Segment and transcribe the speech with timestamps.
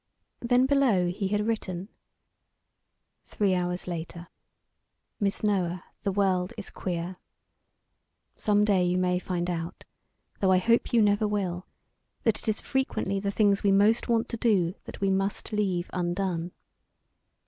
[0.39, 1.87] Then below he had written:
[3.25, 4.29] "Three hours later.
[5.19, 7.13] Miss Noah, the world is queer.
[8.35, 9.83] Some day you may find out
[10.39, 11.67] though I hope you never will
[12.23, 15.87] that it is frequently the things we most want to do that we must leave
[15.93, 16.51] undone.